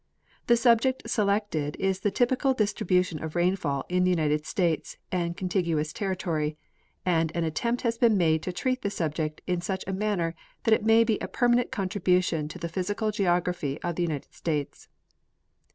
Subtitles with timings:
[0.47, 5.93] The subject selected is the typical distribution of rainfall in the United States and contiguous
[5.93, 6.57] territory,
[7.05, 10.33] and an attempt has been made to treat the subject in such a manner
[10.63, 14.87] that it may be a permanent contribution to the physical geography of the United States.